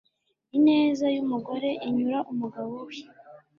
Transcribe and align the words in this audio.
ineza 0.57 1.05
y'umugore 1.15 1.69
inyura 1.87 2.19
umugabo 2.31 2.73
we 2.85 2.97